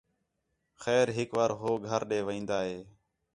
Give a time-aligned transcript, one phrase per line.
[0.83, 2.77] خیر ہِک وار ہو گھر ݙے وین٘داں ہِے